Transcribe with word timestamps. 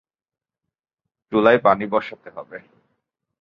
চুলায় 1.31 1.59
পানি 1.59 1.85
বসাতে 1.87 2.29
হবে। 2.29 2.57